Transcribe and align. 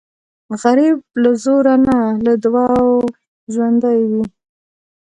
غریب 0.61 0.97
له 1.21 1.31
زوره 1.43 1.75
نه، 1.87 1.97
له 2.25 2.33
دعاو 2.43 2.91
ژوندی 3.53 3.99
وي 4.11 4.23